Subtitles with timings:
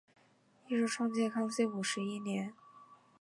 [0.67, 2.55] 一说创建于康熙五十一年。